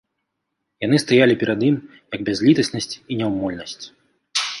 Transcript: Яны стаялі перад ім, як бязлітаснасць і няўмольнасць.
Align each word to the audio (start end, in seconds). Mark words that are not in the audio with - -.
Яны 0.85 0.97
стаялі 1.03 1.35
перад 1.43 1.59
ім, 1.67 1.75
як 2.17 2.21
бязлітаснасць 2.31 2.89
і 2.97 3.13
няўмольнасць. 3.21 3.85